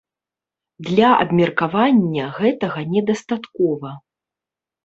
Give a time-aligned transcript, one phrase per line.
[0.87, 3.89] Для абмеркавання гэтага недастаткова.